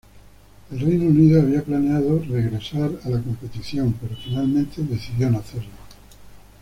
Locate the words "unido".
1.09-1.39